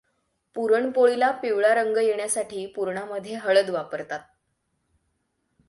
[0.55, 4.19] पुरण पोळीला पिवळा रंग येण्यासाठी पुराणामध्ये हळद वापरतात.